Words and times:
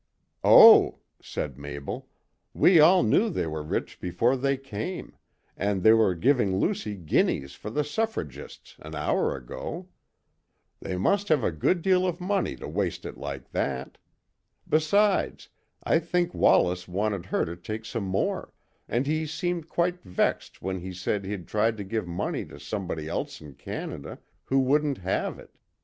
"Oh!" 0.43 0.97
said 1.21 1.59
Mabel, 1.59 2.09
"we 2.55 2.79
all 2.79 3.03
knew 3.03 3.29
they 3.29 3.45
were 3.45 3.61
rich 3.61 3.99
before 4.01 4.35
they 4.35 4.57
came, 4.57 5.15
and 5.55 5.83
they 5.83 5.93
were 5.93 6.15
giving 6.15 6.57
Lucy 6.57 6.95
guineas 6.95 7.53
for 7.53 7.69
the 7.69 7.83
suffragists 7.83 8.77
an 8.79 8.95
hour 8.95 9.35
ago. 9.37 9.89
They 10.79 10.97
must 10.97 11.27
have 11.27 11.43
a 11.43 11.51
good 11.51 11.83
deal 11.83 12.07
of 12.07 12.19
money 12.19 12.55
to 12.55 12.67
waste 12.67 13.05
it 13.05 13.15
like 13.15 13.51
that. 13.51 13.99
Besides, 14.67 15.49
I 15.83 15.99
think 15.99 16.33
Wallace 16.33 16.87
wanted 16.87 17.27
her 17.27 17.45
to 17.45 17.55
take 17.55 17.85
some 17.85 18.05
more, 18.05 18.53
and 18.89 19.05
he 19.05 19.27
seemed 19.27 19.69
quite 19.69 20.01
vexed 20.01 20.63
when 20.63 20.79
he 20.79 20.93
said 20.95 21.25
he'd 21.25 21.47
tried 21.47 21.77
to 21.77 21.83
give 21.83 22.07
money 22.07 22.43
to 22.45 22.59
somebody 22.59 23.07
else 23.07 23.39
in 23.39 23.53
Canada, 23.53 24.17
who 24.45 24.57
wouldn't 24.61 24.97
have 24.97 25.37
it. 25.37 25.59